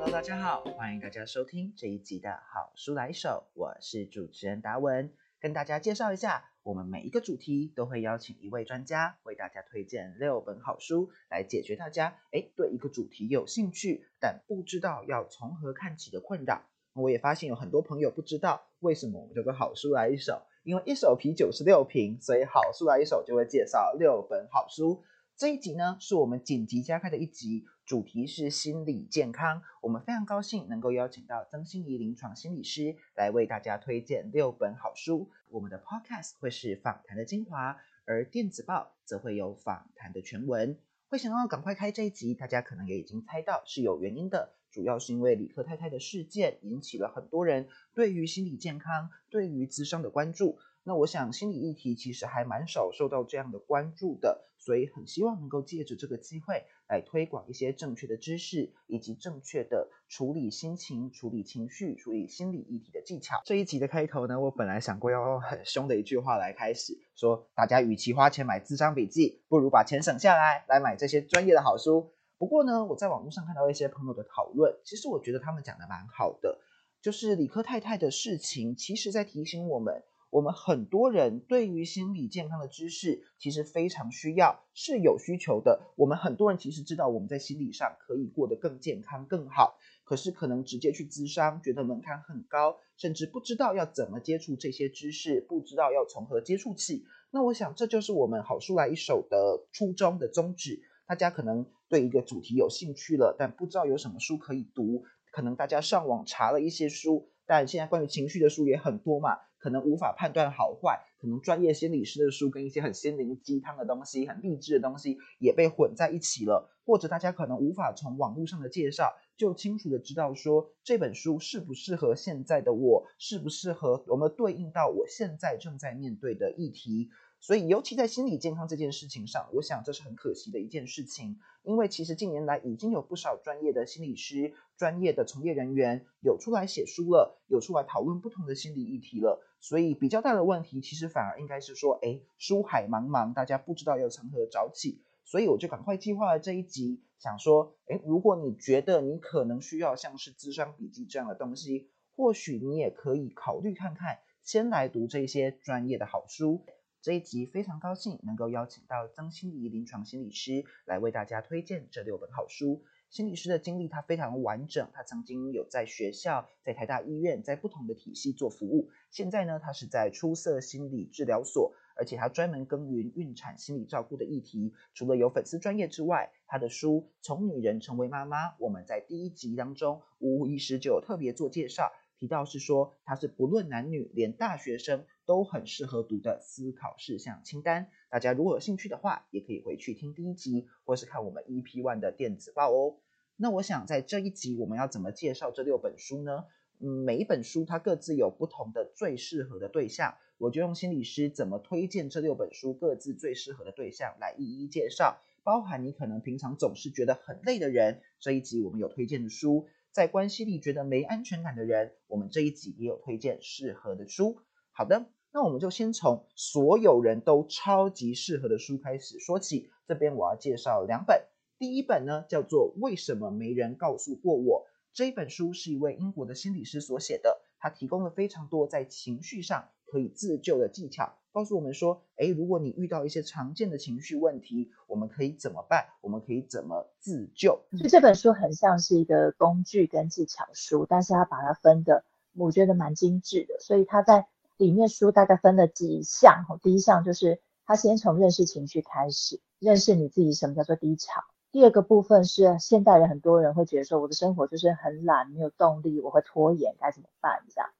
[0.00, 16.64] Hello，大家好，欢迎大家收听这一集的好书来手，我是主持人达文，跟大家介绍一下，我们每一个主题都会邀请一位专家为大家推荐六本好书，来解决大家哎对一个主题有兴趣但不知道要从何看起的困扰。
[16.94, 25.04] 我也发现有很多朋友不知道为什么我们叫做好书来一手，因为一手啤酒是六瓶，所以好书来一手就会介绍六本好书。
[25.40, 29.62] 这一集呢，是我们紧急加开的一集，主题是心理健康。
[29.80, 35.30] 我们非常高兴能够邀请到曾心怡临床心理师来为大家推荐六本好书。
[35.48, 40.78] 我们的 Podcast 会是访谈的精华，而电子报则会有访谈的全文。
[41.08, 50.58] 会想要赶快开这一集，大家可能也已经猜到是有原因的，主要是因为李克太太的事件引起了很多人对于心理健康、对于智商的关注。
[50.82, 54.46] 那我想心理议题其实还蛮少受到这样的关注的。
[54.62, 63.40] 所以很希望能够借着这个机会来推广一些正确的知识，以及正确的处理心情、处理情绪、处理心理议题的技巧。
[63.46, 72.12] 这一集的开头呢，我本来想过要用很凶的一句话来开始，说大家与其花钱买智商笔记，不如把钱省下来来买这些专业的好书。
[72.40, 76.58] 不过呢，我在网络上看到一些朋友的讨论，其实我觉得他们讲的蛮好的，
[77.02, 80.02] 就是理科太太的事情，其实在提醒我们。
[80.30, 85.82] 我们很多人对于心理健康的知识其实非常需要，是有需求的。
[85.96, 97.04] 我们很多人其实知道我们在心理上可以过得更健康、更好，可是可能直接去咨商，觉得门槛很高，甚至不知道要怎么接触这些知识，不知道要从何接触起。
[97.32, 100.80] 那我想这就是我们好书来一手的初衷的宗旨。
[101.06, 109.36] 大家可能对一个主题有兴趣了，但不知道有什么书可以读，可能大家上网查了一些书，但现在关于情绪的书也很多嘛。
[109.62, 127.10] 可能无法判断好坏，可能专业心理师的书跟一些很心灵鸡汤的东西、很励志的东西也被混在一起了，或者大家可能无法从网络上的介绍就清楚的知道说这本书适不适合现在的我，适不适合我们对应到我现在正在面对的议题。
[127.40, 131.38] 所以，尤其在心理健康这件事情上，我想这是很可惜的一件事情。
[131.62, 139.42] 因为其实近年来已经有不少专业的心理师、专业的从业人员有出来写书了，有出来讨论不同的心理议题了。
[139.58, 145.00] 所以，比较大的问题其实反而应该是说，哎，书海茫茫，大家不知道要从何找起。
[145.24, 156.64] 所以，我就赶快计划了这一集，想说，哎，如果你觉得你可能需要像是智商笔记这样的东西，或许你也可以考虑看看，先来读这些专业的好书。
[157.02, 162.84] 这一集非常高兴能够邀请到曾心怡临床心理师来为大家推荐这六本好书。
[163.08, 168.90] 心理师的经历他非常完整，他曾经有在学校、在台大医院、在不同的体系做服务。
[169.10, 174.74] 现在呢，他是在出色心理治疗所，而且他专门耕耘孕产心理照顾的议题。
[174.92, 181.90] 除了有粉丝专业之外，他的书《从女人成为妈妈》，我们在第一集当中吴医师就有特别做介绍。
[182.18, 187.88] 提到是说，它是不论男女，连大学生都很适合读的思考事项清单。
[188.08, 192.96] 大家如果有兴趣的话，也可以回去听第一集，或是看我们 EP One 的电子报哦。
[193.36, 196.46] 那我想在这一集我们要怎么介绍这六本书呢？
[196.80, 205.20] 嗯，每一本书它各自有不同的最适合的对象，我就用心理师怎么推荐这六本书各自最适合的对象来一一介绍。
[205.44, 209.68] 包含你可能平常总是觉得很累的人，这一集我们有推荐的书。
[209.92, 214.40] 在关系里觉得没安全感的人，我们这一集也有推荐适合的书。
[214.72, 219.70] 好的，那我们就先从所有人都超级适合的书开始说起。
[219.86, 221.24] 这边我要介绍两本，
[221.58, 224.66] 第一本呢叫做《为什么没人告诉过我》。
[224.92, 231.14] 这一本书是一位英国的心理师所写的，他提供了非常多在情绪上可以自救的技巧。
[231.32, 235.86] 告诉我们说，诶，如果你遇到一些常见的情绪问题，我们可以怎么办？
[236.00, 237.62] 我们可以怎么自救？
[237.78, 242.04] 就这本书很像是一个工具跟技巧书，但是它把它分的，
[242.34, 243.60] 我觉得蛮精致的。
[243.60, 244.26] 所以它在
[244.60, 246.44] 里面书大概分了几项。
[246.62, 251.22] 第一项就是他先从认识情绪开始，认识你自己什么叫做低潮。
[251.50, 257.42] 第二个部分是现代人很多人会觉得说，我的生活就是很懒，没有动力，我会拖延，该怎么办？
[257.54, 257.70] 这样。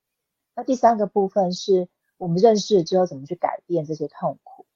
[0.56, 1.88] 那第三个部分是。
[2.20, 4.66] 我们认识之后怎么去改变这些痛苦？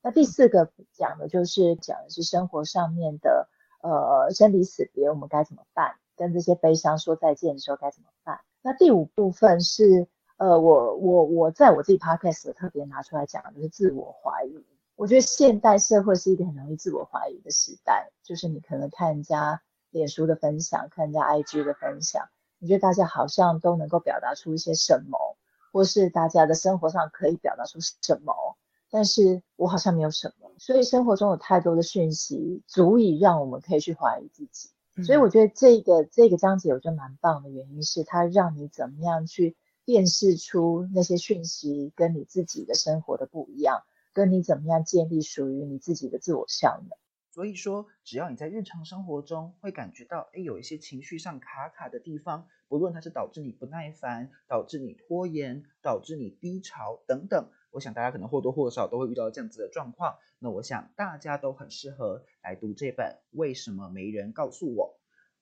[0.00, 3.50] 那第四个讲的就是讲的是生活上面的
[3.82, 5.96] 呃生离死别，我们该怎么办？
[6.16, 8.40] 跟这些悲伤说再见的时候该怎么办？
[8.62, 14.64] 那第五部分是呃我我我在我自己 podcast 特别拿出来讲的就是自我怀疑。
[14.96, 19.60] 我觉得现代社会是一个很容易自我怀疑的时代，就是你可能看人家
[19.90, 22.28] 脸书的分享，看人家 IG 的分享，
[22.58, 25.36] 你觉得大家好像都能够表达出一些什么？
[25.72, 28.56] 或是大家的生活上可以表达出什么，
[28.88, 34.70] 但是我好像没有什么，所以生活中有太多的讯息，足以让我们可以去怀疑自己。
[35.04, 43.82] 所以我觉得这个这个章节我觉得蛮棒的原因是它让你怎么样去辨识出那些讯息跟你自己的生活的不一样，
[44.12, 46.96] 跟你怎么样建立属于你自己的自我效能。
[47.30, 60.14] 所以说，只要你在日常生活中会感觉到，哎，有一些情绪上卡卡的地方，不论它是导致你不耐烦、导致你拖延、导致你低潮等等，我想大家可能或多或少都会遇到这样子的状况。
[60.38, 64.96] 那我想大家都很适合来读这本《为什么没人告诉我》。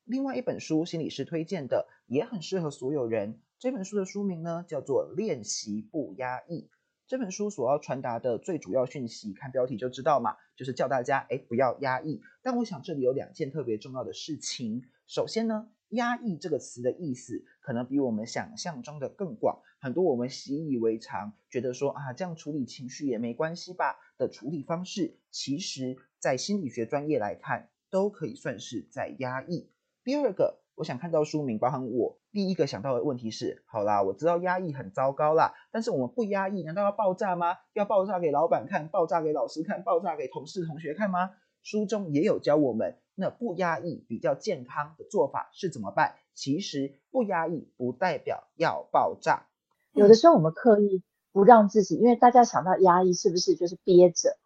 [0.05, 3.39] 另外一本书，心理师推荐的，也很适合所有人。
[3.63, 6.63] 这本书的书名呢，叫做《练习不压抑》。
[7.07, 12.21] 这本书所要传达的最主要讯息，看标题就知道嘛，就是叫大家哎不要压抑。
[12.43, 14.83] 但我想这里有两件特别重要的事情。
[15.07, 19.63] 首先呢，压抑这个词的意思可能比我们想象中的更广。
[19.79, 29.71] 很多我们习以为常，觉得说啊这样处理情绪也没关系吧的处理方式，其实在心理学专业来看，都可以算是在压抑。
[30.03, 30.62] 第二个。
[30.83, 37.57] 我想看到书名，包含我第一个想到的问题是：好啦，我知道压抑很糟糕啦，但是我们不压抑，难道要爆炸吗？
[37.73, 41.31] 要爆炸给老板看，爆炸给老师看，爆炸给同事同学看吗？
[41.63, 46.17] 书中也有教我们，那不压抑比较健康的做法是怎么办？
[46.35, 49.47] 其实不压抑不代表要爆炸，
[49.93, 54.37] 有的时候我们刻意不让自己，因为大家想到压抑是不是就是憋着？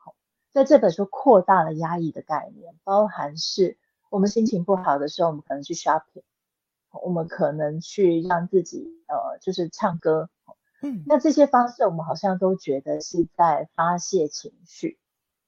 [0.53, 3.79] 在这本书扩大了压抑的概念，包含是。
[4.17, 6.23] 我们心情不好的时候，我们可能去 shopping，
[7.03, 10.31] 我们可能去让自己呃，就是唱歌，
[10.81, 14.99] 嗯，那这些方式我们好像都觉得是在发泄情绪，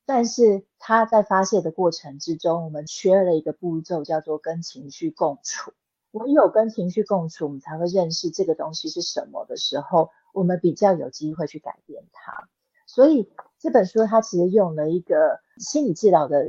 [0.04, 5.72] 但是他在发泄的过程之中，我们缺了一个步骤，叫做跟情绪共处。
[6.10, 12.50] 唯有跟情绪共处，我们才会认识这个东西是什么的时候，我们比较有机会去改变它。
[12.84, 16.46] 所以这本书它其实用了一个心理治疗的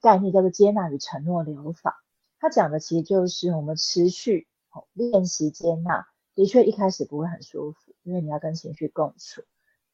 [0.00, 2.02] 概念，叫做接纳与承诺疗法。
[2.38, 4.48] 它讲的其实就是我们持续
[4.92, 9.42] 练习接纳，的确一开始不会很舒服，因为你要跟情绪共处。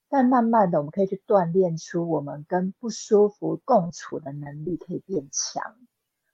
[0.08, 5.75] 但慢慢的，我们可以去锻炼出我们跟不舒服共处的能力可以变强。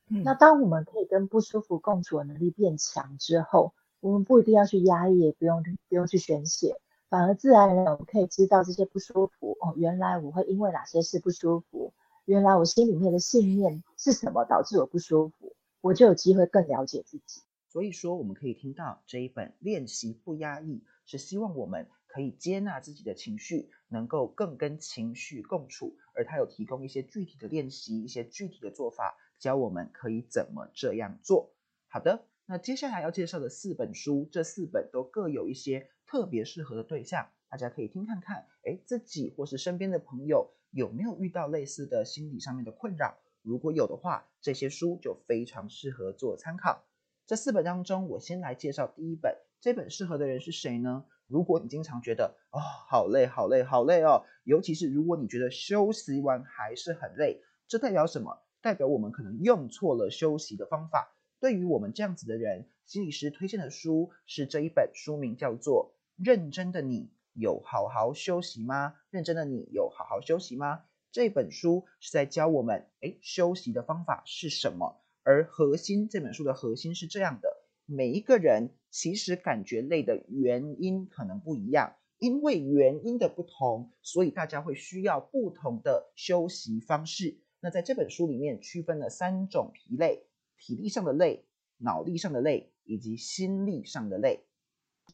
[0.07, 6.79] 那当我们可以跟不舒服共处的能力变强之后，我们不一定要去压抑，也不用不用去宣泄。
[7.13, 9.75] 反而自然而然，我们可以知道这些不舒服哦。
[9.77, 11.93] 原来我会因为哪些事不舒服？
[12.25, 15.55] 原来我心里面的信念是什么导致我不舒服？
[15.83, 17.43] 我就有机会更了解自己。
[17.69, 25.99] 所以说，我们可以听到这一本练习不压抑，是希望我们可以接纳自己的情绪，能够更跟情绪共处。
[26.15, 31.51] 而他有提供一些具体的练习，一些具体的做法，教我们可以怎么这样做。
[31.89, 35.91] 好的，那接下来要介绍的四本书，这四本都各有一些。
[36.13, 43.17] 特别适合的对象，大家可以听看看，哎，自己或是身边的朋友有没有遇到类似的心理上面的困扰？
[43.41, 46.85] 如果有的话，这些书就非常适合做参考。
[47.27, 51.07] 这四本当中，我先来介绍第一本，这本适合的人是谁呢？
[51.29, 58.43] 如果你经常觉得哦，好累，好累，好累哦，尤其是如果你觉得休息完还是很累，这代表什么？
[58.61, 61.17] 代表我们可能用错了休息的方法。
[61.41, 65.95] 对于我们这样子的人，心理师推荐的书是这一本，书名叫做。
[66.17, 68.95] 认真的你有好好休息吗？
[69.11, 70.85] 认真的你有好好休息吗？
[71.11, 75.03] 这本书是在教我们，哎，休息的方法是什么？
[75.23, 77.49] 而核心这本书的核心是这样的：
[77.87, 87.39] 每一个人其实感觉累的原因可能不一样，因为原因的不同，所以大家会需要不同的休息方式。
[87.61, 90.27] 那在这本书里面区分了三种疲累：
[90.59, 91.45] 体力上的累、
[91.77, 94.45] 脑力上的累以及心力上的累。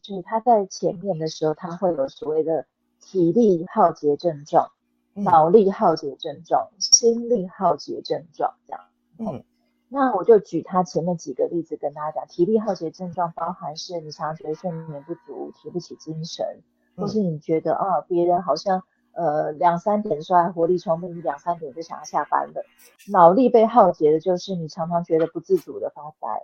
[0.01, 2.65] 就是他在前面的时候，他会有所谓的
[2.99, 4.71] 体力耗竭症状、
[5.13, 8.81] 脑力耗竭症状、心力耗竭症状这样。
[9.17, 9.43] 嗯，
[9.87, 12.27] 那我就举他前面几个例子跟大家讲。
[12.27, 16.63] 体力耗竭症状包含是你常常觉得睡眠不足、提不起精神，
[16.95, 22.63] 或是你觉得啊别人好像呃两三点出来活力充沛，你两三点就想要下班了。
[23.11, 26.41] 脑力被耗竭的就是你常常觉得不自主的发呆，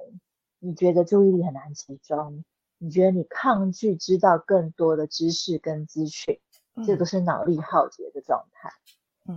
[0.60, 2.44] 你觉得注意力很难集中。
[2.78, 6.40] 你觉得你抗拒知道更多的知识跟资讯，
[6.86, 8.72] 这都是脑力耗竭的状态。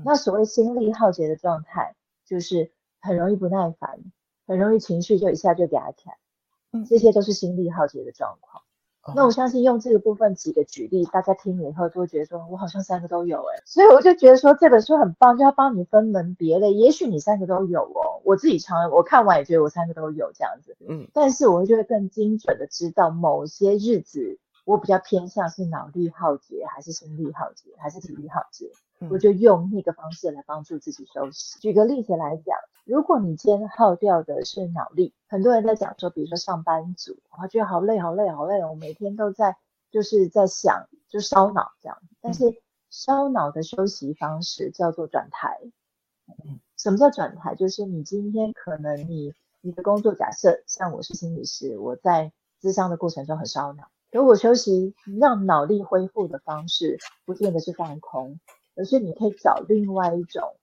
[0.04, 1.95] 那所谓心力耗竭的状态，
[2.26, 4.00] 就是很容易不耐烦，
[4.47, 6.18] 很容易情绪就一下就嗲起来。
[6.87, 8.62] 这些都是心力耗竭的状况。
[9.14, 16.72] 那我相信用这个部分几个举例，大家听了以后都会觉得说，我好像三个都有哎，所以我就觉得说这本书很棒，就要帮你分门别类。
[16.72, 28.70] 也许你三个都有哦，我自己常我看完也觉得我三个都有这样子，嗯，但是我就会更精准的知道某些日子我比较偏向是脑力耗竭，还是心力耗竭，还是体力耗竭？
[29.10, 31.56] 我就用那个方式来帮助自己休息。
[31.60, 32.56] 举个例子来讲，
[32.88, 39.59] 如果你今天耗掉的是脑力，很多人在讲说，比如说上班族，我觉得好累，好累，好累，我每天都在
[39.90, 41.99] 就是在想，就烧脑这样。
[42.23, 45.59] 但是烧脑的休息方式叫做转台。
[46.78, 47.54] 什么叫转台？
[47.54, 53.90] 就是你今天可能你你的工作假设，像我是心理师，我在咨商的过程中很烧脑。
[54.11, 58.40] 如果休息让脑力恢复的方式，不见得是放空，
[58.76, 60.57] 而是你可以找另外一种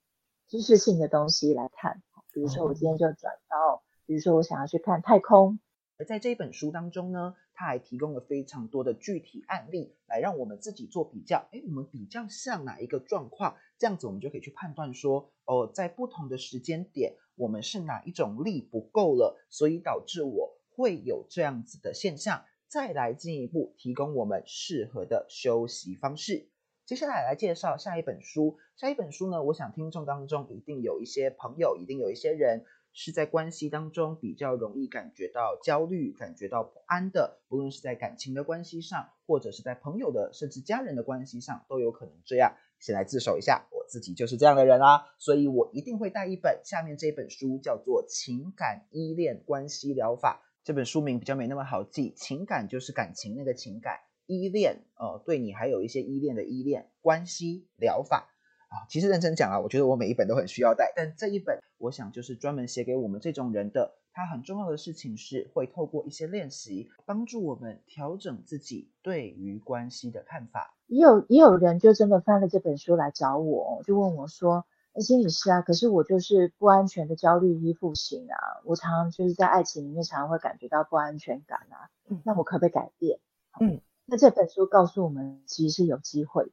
[0.48, 2.02] 知识性的东西来看。
[2.36, 5.58] 比如说，我今天就转到，比如说我想要去看太空。
[5.98, 11.48] 而在这一本书当中呢，他还提供了非常多的具体案例，来让我们自己做比较。
[11.54, 13.56] 哎，我们比较像哪一个状况？
[13.78, 22.44] 这样子我们就可以去判断说，哦，在不同的时间点，我们是哪一种力不够了，所以导致我会有这样子的现象。
[22.68, 26.50] 再来进一步提供我们适合的休息方式。
[26.86, 28.60] 接下来来介绍下一本书。
[28.76, 32.64] 下一本书呢，我想听众当中一定有一些朋友，一定有一些人
[32.94, 37.40] 是在关系当中比较容易感觉到焦虑、感觉到不安的。
[37.48, 42.56] 不论是在感情的关系上，或者是在朋友的甚至家人的关系上，都有可能这样。
[42.80, 50.44] 先来自首一下，我自己就是这样的人啊，所以我一定会带一本下面这本书，叫做《情感依恋关系疗法》。
[50.64, 58.30] 这本书名比较没那么好记，情感就是感情那个情感，依恋呃对你还有一些依恋的依恋关系疗法
[58.70, 63.96] 啊，其实认真讲啊，我觉得我每一本都很需要带，但这一本我想就是专门写给我们这种人的。
[64.14, 70.74] 它很重要的事情是会透过一些练习，帮助我们调整自己对于关系的看法。
[70.88, 74.66] 也有也有人就真的翻了这本书来找我，就问我说。
[75.02, 81.92] 心理师啊，可是我就是不安全的焦虑依附型啊，我常常就是在爱情里面常常会感觉到不安全感啊，
[82.24, 83.20] 那我可不可以改变？
[83.60, 86.52] 嗯，那这本书告诉我们，其实是有机会的，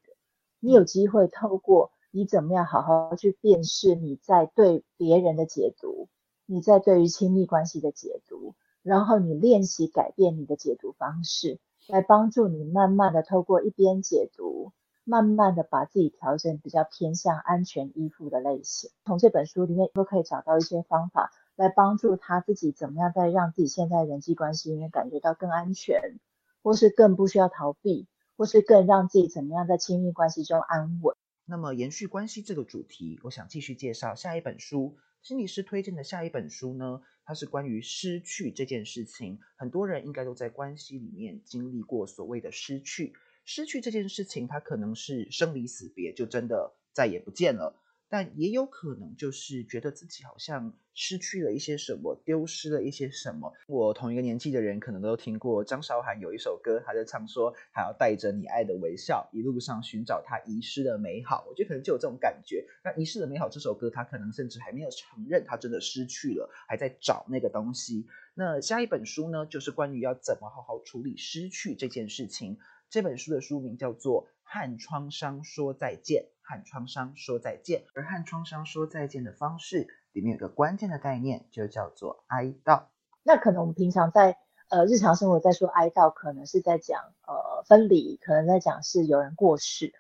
[0.61, 6.09] 你有机会透过你怎么样好好去辨识你在对别人的解读，
[6.47, 14.73] 你在对于亲密关系的解读，然后你练习改变你的解读方式，来帮助你慢慢的透过一边解读。
[15.05, 26.21] 慢慢的把自己调整比较偏向安全依附的类型，从这本书里面都可以找到一些方法来帮助他自己怎么样在让自己现在人际关系里面感觉到更安全，
[26.63, 31.17] 或是更不需要逃避，或是更让自己怎么样在亲密关系中安稳。
[31.45, 43.13] 那么延续关系这个主题，我想继续介绍下一本书，心理师推荐的下一本书呢，它是关于失去这件事情，很多人应该都在关系里面经历过所谓的失去。
[43.45, 47.77] 失去这件事情，它可能是生离死别，就真的再也不见了。
[48.13, 53.55] 但也有可能就是觉得自己好像失去了一些什么，丢失了一些什么。
[53.67, 61.47] 我同一个年纪的人可能都听过张韶涵有一首歌，她在唱说还要带着你爱的微笑，一路上寻找他遗失的美好。
[61.49, 62.67] 我觉得可能就有这种感觉。
[62.85, 68.07] 那遗失的美好这首歌，他可能甚至还没有承认他真的失去了，还在找那个东西。
[68.35, 72.59] 那下一本书呢，就是关于要怎么好好处理失去这件事情。
[72.91, 77.85] 这本书的书名叫做《和创伤说再见》，和创伤说再见。
[77.95, 82.85] 而和创伤说再见的方式，里面有个关键的概念，就叫做哀悼。
[83.23, 84.37] 那可能我们平常在
[84.69, 89.95] 呃日常生活在说哀悼，可能是在讲呃分离，可能在讲是有人过世。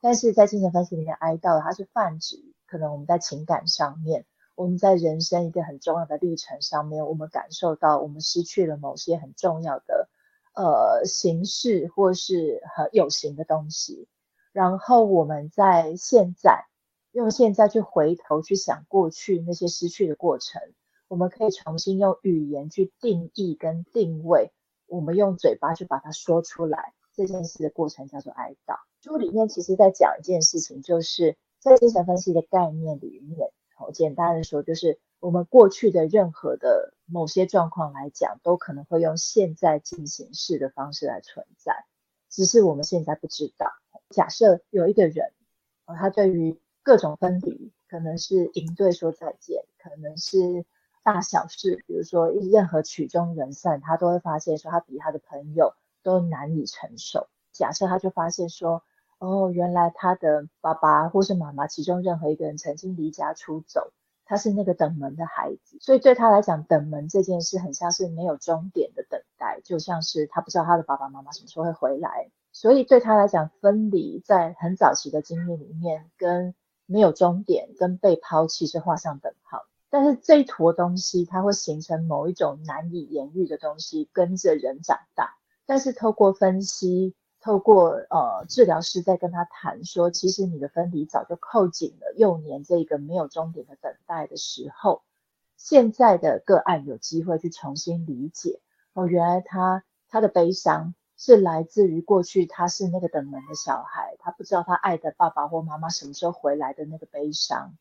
[0.00, 10.08] 但是在精神分析里面，哀悼它是泛指可能我们在情感上面，我们在人生一个很重要的历程上面，我们感受到我们失去了某些很重要的。
[10.52, 14.08] 呃，形式或是很有形的东西，
[14.52, 16.66] 然后我们在现在
[17.12, 20.60] 用现在去回头去想过去那些失去的过程，
[21.08, 24.52] 我们可以重新用语言去定义跟定位，
[24.86, 28.76] 我们用嘴巴去把它说出来，这件事的过程叫做哀悼。
[29.02, 34.98] 书里面其实在讲一件事情，就是在精神分析的概念里面，好简单的说就是。
[35.22, 41.84] 我们过去的任何的某些状况来讲，都可能会用现在进行式的方式来存在，
[42.30, 43.70] 只是我们现在不知道。
[44.08, 45.32] 假设有一个人，
[45.86, 50.64] 他对于各种分离，可能是营队说再见，可能是
[51.02, 57.28] 大小事，比如说任何曲终人散，他都会发现说他比他的朋友都难以承受。
[57.52, 58.82] 假设他就发现说，
[59.18, 63.92] 哦，原来他的爸爸或是妈妈，其中任何一个人曾经离家出走。
[64.24, 69.02] 他是那个等门的孩子，所以对他来讲，等门这件事很像是没有终点的
[69.64, 72.30] 就像是他不知道他的爸爸妈妈什么时候会回来。
[72.52, 76.54] 所以对他来讲，分离在很早期的经历里面，跟
[76.86, 79.66] 没有终点、跟被抛弃是画上等号。
[79.88, 85.36] 但是这一坨东西，它会形成某一种难以言喻的东西，跟着人长大。
[85.66, 95.02] 但是透过分析，透过呃治疗师在跟他谈说，其实你的分离早就扣紧了幼年这个没有终点的等待的时候，
[95.56, 98.60] 现在的个案有机会去重新理解
[98.94, 107.76] 哦，原来他他的悲伤是来自于过去他是那个等门的小孩，他不知道他爱的爸爸或妈妈什么时候回来的那个悲伤。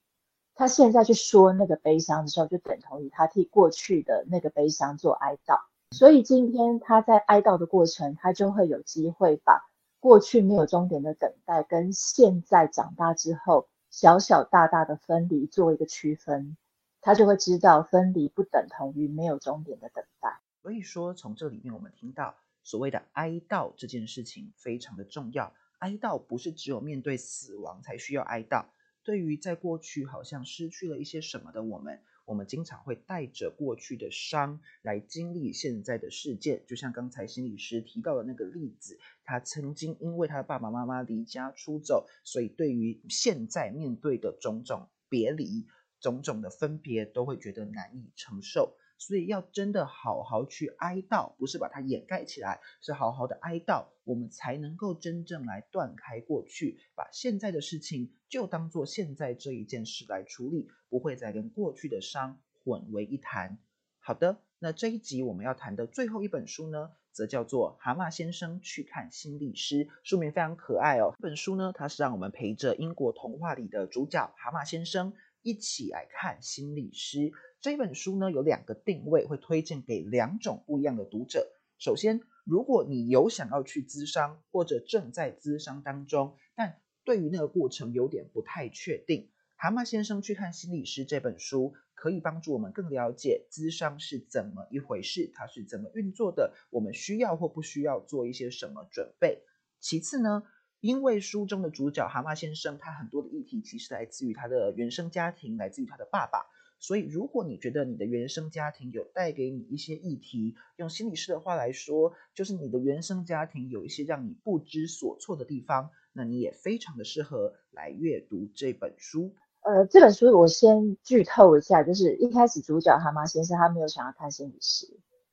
[0.55, 5.59] 他现在去说那个悲伤的时候，就等同于他替过去的那个悲伤做哀悼。
[5.91, 9.69] 所以今天他在哀悼的过程，他就会有机会把
[10.01, 16.57] 过去没有终点的等待，跟现在长大之后小小大大的分离做一个区分，
[17.01, 20.41] 他就会知道分离不等同于没有终点的等待。
[20.69, 25.51] 所以说，从这里面我们听到所谓的哀悼这件事情非常的重要。
[25.79, 28.67] 哀悼不是只有面对死亡才需要哀悼。
[29.01, 36.63] 对于在过去好像失去了一些什么的我们，我们经常会带着过去的伤来经历现在的事件。
[36.67, 45.65] 就像刚才心理师提到的那个例子，他曾经因为他的爸爸妈妈离家出走，所以对于现在面对的种种别离、
[45.99, 48.75] 种种的分别，都会觉得难以承受。
[48.99, 63.57] 所以要真的好好去哀悼，不是把它掩盖起来，是好好的哀悼，我们才能够真正来断开过去，把现在的事情就当做现在这一件事来处理，不会再跟过去的伤混为一谈。
[64.01, 71.13] 好的，那这一集我们要谈的最后一本书呢，则叫做《蛤蟆先生去看心理师》，书名非常可爱哦。
[71.17, 77.31] 这本书呢，它是让我们陪着英国童话里的主角蛤蟆先生一起来看心理师。
[77.61, 81.51] 这本书呢有两个定位，会推荐给两种不一样的读者。
[81.77, 99.43] 首先，如果你有想要去咨商，或者正在咨商当中，但对于那个过程有点不太确定，蛤蟆先生去看心理师这本书可以帮助我们更了解咨商是怎么一回事，它是怎么运作的，我们需要或不需要做一些什么准备。
[99.79, 100.43] 其次呢，
[100.79, 106.45] 因为书中的主角蛤蟆先生，他很多的议题其实来自于他的原生家庭，来自于他的爸爸。
[106.81, 119.35] 所以，如果你觉得你的原生家庭有带给你一些议题，用心理师的话来说，就是你的原生家庭有一些让你不知所措的地方，那你也非常的适合来阅读这本书。
[119.59, 124.87] 呃，这本书我先剧透一下，就是一开始主角蛤蟆先生他没有想要看心理师，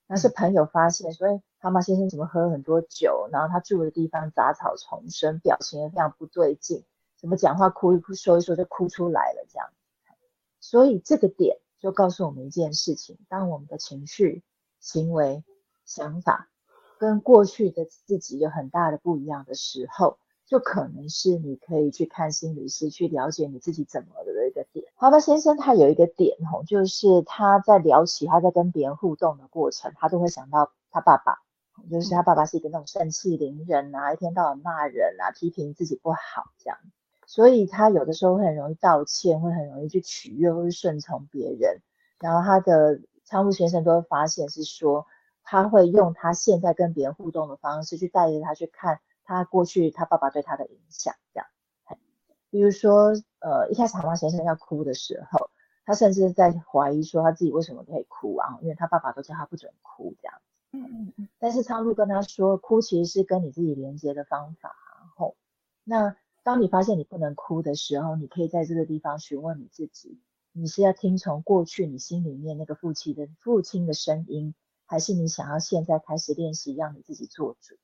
[0.08, 6.84] 那是朋友发现，所以蛤蟆先生怎么喝了很多酒，然后他住的地方杂草丛生，表情也非常不对劲，
[7.16, 9.68] 怎么讲话哭一哭，说一说就哭出来了这样。
[10.60, 14.42] 所以这个点就告诉我们一件事情：当我们的情绪、
[14.80, 15.44] 行为、
[15.84, 16.48] 想法
[16.98, 24.22] 跟过去的自己有很大的不一样的时候，就可能是你可以去看心理师，去了解你自己怎么
[24.96, 25.10] 一个点。
[25.10, 31.42] 好的，先生他有一个点吼，就是他在聊起他在跟别人互动的过程，他都会想到他爸爸，
[31.90, 36.78] 就是他爸爸是一个那种盛气凌人啊，一天到晚骂人啊，批评自己不好这样。
[37.26, 41.82] 所以他有的时候会很容易道歉，会很容易去取悦或是顺从别人。
[42.18, 45.06] 然后他的仓木先生都会发现是说，
[45.42, 51.14] 他会用他现在跟别人互动的方式去带着他去看他过去他爸爸对他的影响。
[51.34, 51.46] 这样，
[52.48, 53.12] 比如说，
[53.46, 55.50] 呃，一开始蛤蟆先生要哭的时候，
[55.84, 58.58] 他甚至在怀疑说他自己为什么可以哭啊？
[58.60, 60.40] 因为他爸爸都叫他不准哭这样。
[60.72, 61.28] 嗯嗯嗯。
[61.38, 64.74] 但是仓木跟他说，哭其实是跟你自己连接的方法。
[65.00, 65.36] 然后，
[65.84, 66.16] 那。
[66.42, 70.20] 当你发现你不能哭的时候，你可以在这个地方询问你自己：
[70.52, 74.54] 你是要听从过去你心里面那个父亲的父亲的声音，
[74.84, 77.74] 还是你想要现在开始练习让你自己做主？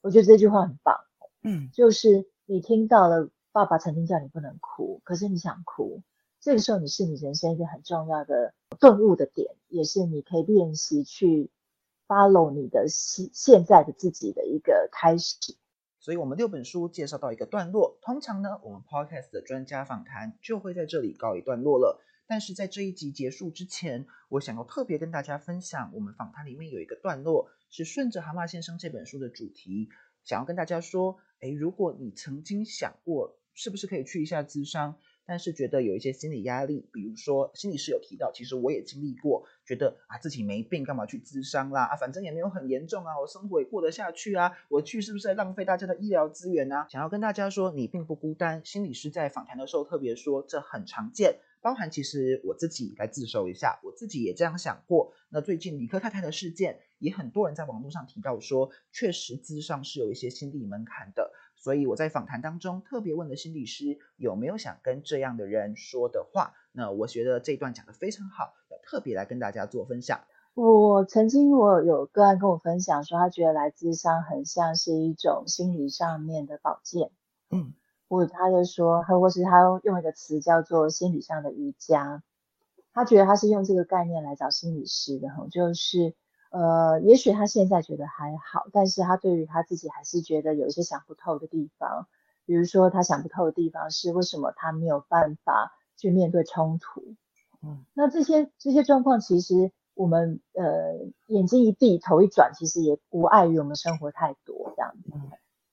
[0.00, 0.96] 我觉得这句话很棒。
[1.42, 3.28] 嗯，就是你听到了
[3.58, 6.00] 爸爸曾经叫你不能哭，可是你想哭，
[6.40, 11.50] 这个时候你是你人生一个很重要的顿悟的点，也是你可以练习去
[12.06, 15.56] follow 你的现现在的自己的一个开始。
[15.98, 22.00] 所以，我们六本书介绍到一个段落，通常呢，我们 podcast 的专家访谈就会在这里告一段落了。
[22.28, 29.88] 但是在这一集结束之前，我想要特别跟大家分享，我们访谈里面有一个段落是顺着《蛤蟆先生》这本书的主题，
[30.22, 34.94] 想要跟大家说：诶，如果你曾经想过，是不是可以去一下咨商？
[35.26, 41.82] 但是觉得有一些心理压力，比如说心理师有提到，其实我也经历过，觉得啊自己没病，干嘛去咨商啦？
[41.82, 46.86] 啊，反正也没有很严重啊，我生活也过得下去啊，我去是不是在浪费大家的医疗资源呢？
[46.88, 48.64] 想要跟大家说，你并不孤单。
[48.64, 55.12] 心理师在访谈的时候特别说，这很常见，包含其实我自己来自首一下，我自己也这样想过。
[55.30, 61.30] 那最近李克太太的事件，也很多人在网络上提到说，确实咨商是有一些心理门槛的。
[61.58, 66.52] 所以我在访谈当中特别问了心理师有没有想跟这样的人说的话。
[66.72, 70.20] 那我觉得这一段讲的非常好，要特别来跟大家做分享。
[70.54, 77.12] 我曾经我有个案跟我分享说，他觉得来自商很像是一种心理上面的保健，
[77.50, 77.74] 嗯，
[78.08, 82.24] 或者他就说，或是他用一个词叫做心理上的瑜伽，
[82.92, 86.14] 他觉得他是用这个概念来找心理师的哈，就是
[86.50, 92.06] 呃，也许他现在觉得还好，但是他对于他自己还是觉得有一些想不透的地方，
[92.46, 97.14] 比如说他想不透的地方是为什么他没有办法去面对冲突，
[97.62, 99.72] 嗯，那这些这些状况其实。
[99.98, 100.94] 我们呃
[101.26, 105.10] 眼睛一闭头一转，其实也无碍于我们生活太多这样子。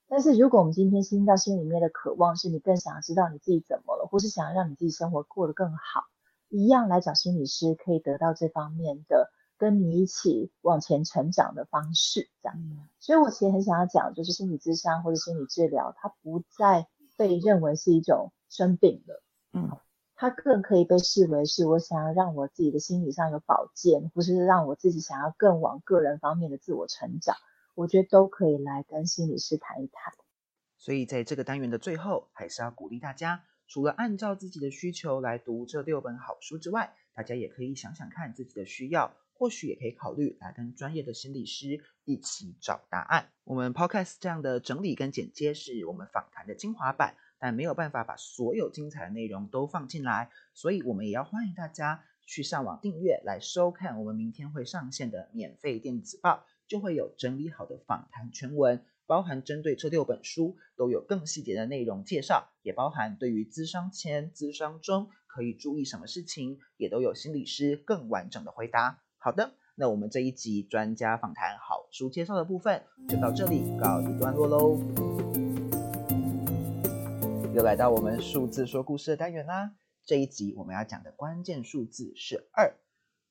[0.07, 6.05] 但是如果我们今天听到心里面的渴望是你更想要知道你自己怎么了，或是想要让你自己生活过得更好，
[6.49, 12.57] 一样来找心理师可以得到这方面的跟你一起往前成长的方式这样。
[12.99, 16.87] 所以我其实很想要讲，就是心理咨商或者心理治疗，它不再
[17.17, 19.23] 被认为是一种生病了。
[19.53, 19.69] 嗯。
[20.17, 27.35] 它更可以被视为是我想要让我自己的心理上有保健，不是让我自己想要更往个人方面的自我成长，
[27.73, 30.13] 我觉得都可以来跟心理师谈一谈。
[30.77, 43.29] 所以在这个单元的最后，还是要鼓励大家，除了按照自己的需求来读这六本好书之外，大家也可以想想看自己的需要，或许也可以考虑来跟专业的心理师一起找答案。
[43.43, 47.15] 我们 Podcast 这样的整理跟剪接是我们访谈的精华版。
[47.37, 69.03] 但没有办法把所有精彩的内容都放进来，所以我们也要欢迎大家去上网订阅来收看我们明天会上线的免费电子报，就会有整理好的访谈全文，包含针对这六本书都有更细节的内容介绍，也包含对于咨商前、咨商中可以注意什么事情，也都有心理师更完整的回答。
[69.25, 74.77] 好的，那我们这一集专家访谈好书介绍的部分就到这里告一段落喽。
[77.55, 79.71] 又来到我们数字说故事的单元啦！
[80.05, 82.75] 这一集我们要讲的关键数字是二。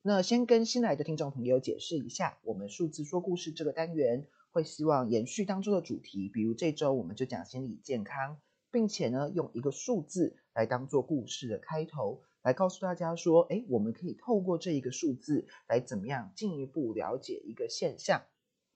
[0.02, 8.38] 那先跟新来的听众朋友解释一下，我们数字说故事这个单元会希望延续当中的主题，比如这周我们就讲心理健康，
[8.72, 18.22] 并且呢用一个数字来当做故事的开头，来告诉大家说，哎，我们可以透过这一个数字来怎么样进一步了解一个现象。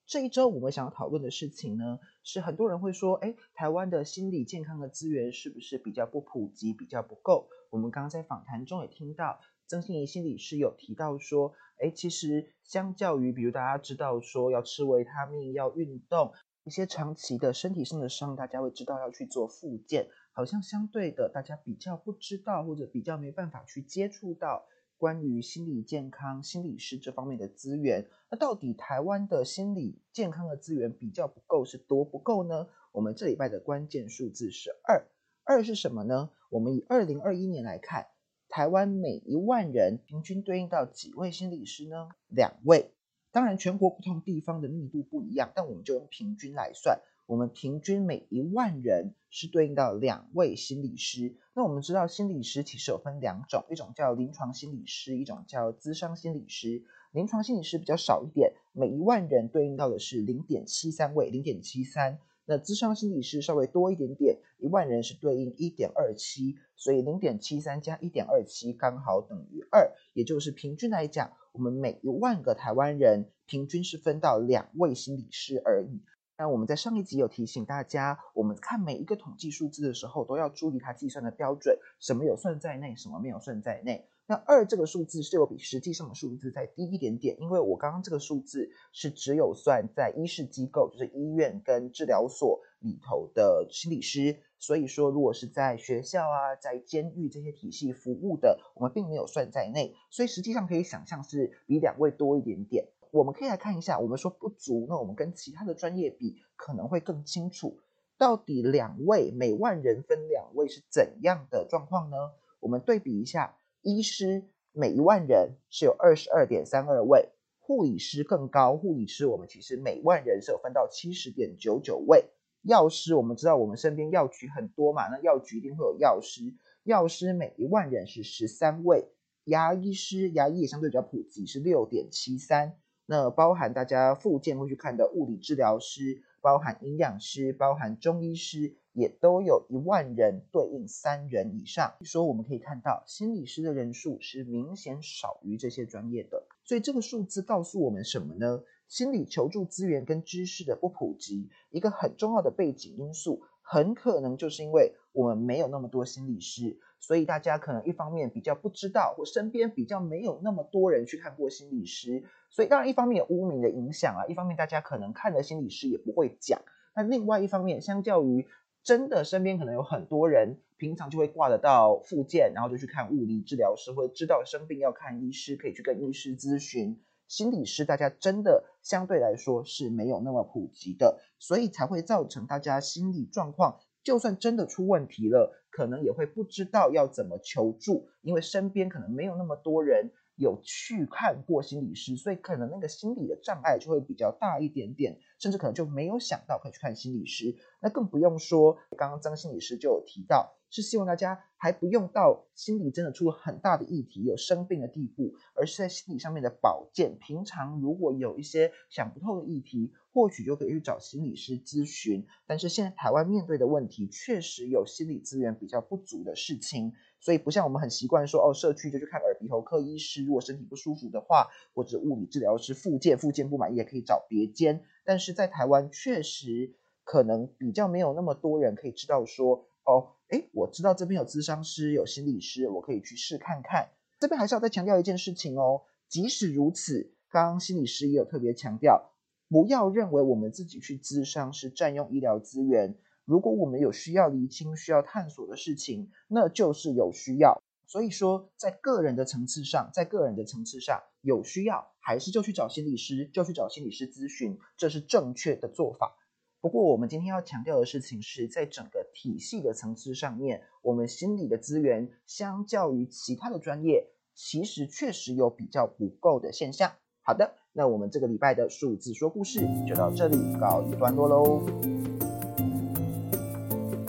[0.06, 7.50] 这一周我们想要讨论的事情呢，是很多人会说，哎，台湾的心理健康的资源是不是比较不普及、比较不够？
[7.68, 16.32] 我们刚刚在访谈中也听到曾心怡心理师有提到说，哎，其实相较于，比如大家知道说要吃维他命、要运动，
[16.64, 24.64] 一些长期的身体上的伤，大家会知道要去做复健，好像相对的大家比较不知道，或者比较没办法去接触到。
[24.96, 32.68] 关于心理健康、心理师这方面的资源，那到底台湾的心理健康的资源比较不够，是多不够呢？
[32.92, 35.08] 我们这礼拜的关键数字是二，
[35.42, 36.30] 二是什么呢？
[36.50, 38.06] 我们以二零二一年来看，
[38.48, 42.10] 台湾每一万人平均对应到几位心理师呢？
[42.28, 42.92] 两位。
[43.32, 47.00] 当然，全国不同地方的密度不一样，但我们就用平均来算。
[47.28, 51.36] 我们平均每一万人是对应到两位心理师。
[51.52, 56.82] 那我们知道，心理师其实有分两种，一种叫临床心理师，一种叫咨商心理师。
[57.12, 62.18] 临床心理师比较少一点，每一万人对应到的是零点七三位，零点七三。
[62.46, 76.00] 那咨商心理师稍微多一点点，一万人是对应一点二七，所以零点七三加一点二七刚好等于二，也就是平均来讲，我们每一万个台湾人平均是分到两位心理师而已。
[76.38, 84.06] 那我们在上一集有提醒大家，我们看每一个统计数字的时候，都要注意它计算的标准，什么有算在内，什么没有算在内。
[84.24, 102.86] 那二这个数字是有比实际上的数字再低一点点，因为我刚刚这个数字是只有算在医事机构，就是医院跟治疗所里头的心理师，所以说如果是在学校啊，在监狱这些体系服务的，我们并没有算在内，所以实际上可以想象是比两位多一点点。
[103.10, 107.78] 我们可以来看一下，我们说不足，那我们跟其他的专业比，可能会更清楚，
[108.16, 112.16] 到底两位每万人分两位是怎样的状况呢？
[112.60, 122.30] 我们对比一下，医师每一万人是有二十二点三二位，护理师更高，护理师我们其实每万人是有分到七十点九九位，
[122.62, 129.08] 药师我们知道我们身边药局很多嘛，那药局一定会有药师，药师每一万人是十三位，
[129.44, 132.76] 牙医师牙医也相对比较普及，是六点七三。
[133.10, 141.94] 那包含大家附件会去看的物理治疗师，包含营养师，包含中医师，也都有一万人对应三人以上。
[142.02, 146.44] 说我们可以看到，心理师的人数是明显少于这些专业的。
[146.64, 148.62] 所以这个数字告诉我们什么呢？
[148.88, 166.62] 心理求助资源跟知识的不普及，一个很重要的背景因素，很可能就是因为我们没有那么多心理师，所以大家可能一方面比较不知道，或身边比较没有那么多人去看过心理师，所以当然一方面有污名的影响啊，一方面大家可能看了心理师也不会讲。
[166.96, 168.48] 那另外一方面，相较于
[168.82, 176.98] 真的身边可能有很多人平常就会挂得到附件，然后就去看物理治疗师，或者知道生病要看医师，可以去跟医师咨询。
[177.28, 197.56] 心理师大家真的相对来说是没有那么普及的，所以才会造成大家心理状况，就算真的出问题了，可能也会不知道要怎么求助，因为身边可能没有那么多人有去看过心理师，所以可能那个心理的障碍就会比较大一点点，甚至可能就没有想到可以去看心理师。
[197.80, 200.54] 那更不用说，刚刚张心理师就有提到。
[200.70, 207.16] 是希望大家还不用到心理真的出了很大的议题、有生病的地步，而是在心理上面的保健。
[207.18, 212.26] 平常如果有一些想不透的议题，或许就可以去找心理师咨询。
[212.46, 224.84] 但是现在台湾面对的问题，确实有心理资源比较不足的事情，所以不像我们很习惯说哦，社区就去看耳鼻喉科医师，如果身体不舒服的话，或者物理治疗师复健，复健不满意也可以找别间。
[225.04, 230.14] 但是在台湾确实可能比较没有那么多人可以知道说哦。
[230.28, 233.88] 哎，我知道这边有咨商师，有心理师，我可以去试看看。
[234.18, 239.10] 这边还是要再强调一件事情哦，即使如此，刚刚心理师也有特别强调，
[239.48, 242.98] 不要认为我们自己去咨商是占用医疗资源。
[243.28, 247.62] 如果我们有需要厘清、需要探索的事情，那就是有需要。
[247.86, 256.16] 所以说，在个人的层次上，在个人的层次上有需要，还是就去找心理师，就去找心理师咨询，这是正确的做法。
[256.62, 266.92] 不过，我们今天要强调的事情是在整个体系的层次上面，我们心理的资源相较于其他的专业，其实确实有比较不够的现象。
[267.20, 272.07] 好的，那我们这个礼拜的数字说故事就到这里告一段落喽。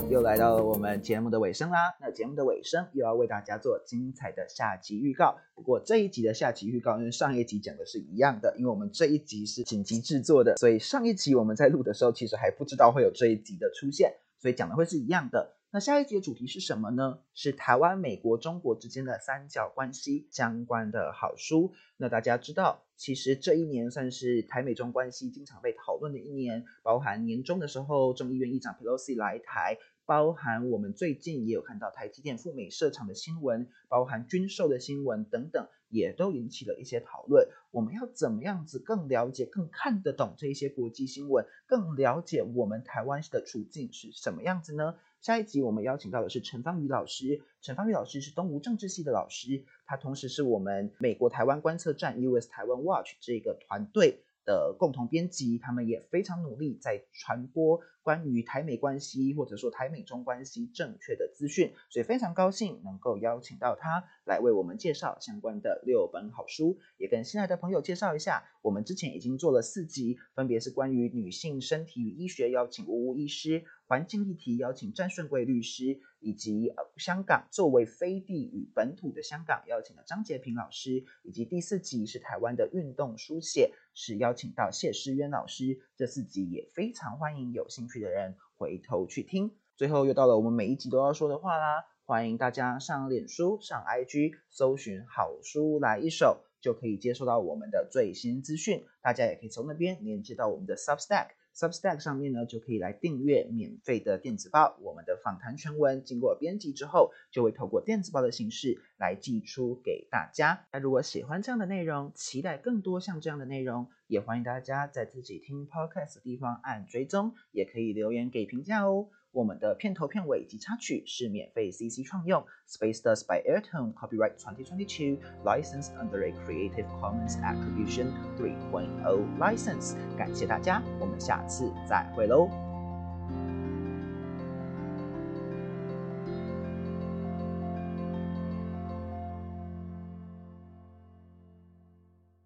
[0.09, 5.37] 又来到了我们节目的尾声啦，那节目的尾声又要为大家做精彩的下集预告。
[5.53, 15.53] 不过这一集的下集预告跟上一集讲的是一样的，因为我们这一集是紧急制作的，所以上一集我们在录的时候其实还不知道会有这一集的出现，所以讲的会是一样的。
[15.71, 17.19] 那下一集的主题是什么呢？
[17.35, 21.71] 是台湾、美国、中国之间的三角关系相关的好书。
[21.97, 29.77] 那大家知道，其实这一年算是台美中关系经常被讨论的一年，包含年终的时候，众议院议长 Pelosi 来台。
[30.09, 37.47] 包含我们最近也有看到台积电赴美设厂的新闻，包含军售的新闻等等，也都引起了一些讨论。
[37.69, 44.95] 我们要怎么样子更了解、更看得懂这一些国际新闻，更了解我们台湾的处境是什么样子呢？
[45.21, 54.23] 下一集我们邀请到的是陈芳宇老师，陈芳宇老师是东吴政治系的老师，他同时是我们美国台湾观测站 US 台湾 Watch 这个团队。
[54.45, 73.63] 的共同编辑，他们也非常努力在传播关于台美关系或者说台美中关系正确的资讯，所以非常高兴能够邀请到他来为我们介绍相关的六本好书，也跟新来的朋友介绍一下，我们之前已经做了四集，分别是关于女性身体与医学，邀请吴吴医师。
[73.85, 85.79] 环境议题邀请詹顺贵律师，以及呃香港作为飞地与本土的香港邀请了张杰平老师，以及第四集是台湾的运动书写，是邀请到谢诗渊老师。
[85.97, 89.51] 这四集也非常欢迎有去的人回头去听。
[89.75, 98.85] 最后又到了我们每一集都要说的话啦，欢迎大家上脸书、上 IG 搜寻好书来一首，就可以接收到我们的最新资讯。
[99.01, 101.29] 大家也可以从那边连接到我们的 Substack。
[101.55, 104.77] Substack 上面呢，就可以来订阅免费的电子报。
[104.81, 110.67] 我们的访谈全文经过编辑之后，就会透过电子报的形式来寄出给大家。
[110.71, 119.07] 那如果喜欢这样的内容，期待更多像这样的内容，也欢迎大家在自己听 Podcast 的地方按追踪，也可以留言给评价哦。
[119.31, 129.95] 我们的片头、片尾及插曲是免费 CC 创用，Spaced Us by Airtone Copyright 2022 Licensed under a Creative Commons Attribution 3.0 License。
[130.17, 132.68] 感谢大家，我们下次再会喽。